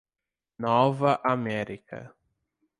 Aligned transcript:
Nova 0.57 1.11
América 1.21 2.09